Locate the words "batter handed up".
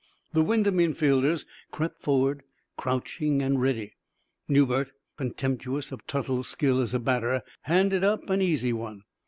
6.99-8.27